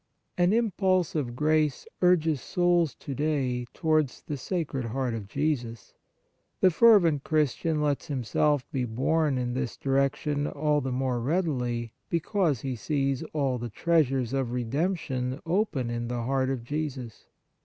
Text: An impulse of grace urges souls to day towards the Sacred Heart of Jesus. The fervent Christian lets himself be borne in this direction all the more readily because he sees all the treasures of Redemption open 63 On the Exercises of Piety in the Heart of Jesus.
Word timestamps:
An 0.35 0.51
impulse 0.51 1.13
of 1.13 1.35
grace 1.35 1.85
urges 2.01 2.41
souls 2.41 2.95
to 2.95 3.13
day 3.13 3.67
towards 3.71 4.23
the 4.23 4.35
Sacred 4.35 4.85
Heart 4.85 5.13
of 5.13 5.27
Jesus. 5.27 5.93
The 6.59 6.71
fervent 6.71 7.23
Christian 7.23 7.83
lets 7.83 8.07
himself 8.07 8.65
be 8.71 8.83
borne 8.83 9.37
in 9.37 9.53
this 9.53 9.77
direction 9.77 10.47
all 10.47 10.81
the 10.81 10.91
more 10.91 11.19
readily 11.19 11.93
because 12.09 12.61
he 12.61 12.75
sees 12.75 13.21
all 13.25 13.59
the 13.59 13.69
treasures 13.69 14.33
of 14.33 14.53
Redemption 14.53 15.39
open 15.45 15.49
63 15.49 15.53
On 15.53 15.57
the 15.59 15.59
Exercises 15.59 15.61
of 15.61 15.69
Piety 15.69 15.93
in 15.93 16.07
the 16.07 16.23
Heart 16.25 16.49
of 16.49 16.63
Jesus. 16.63 17.27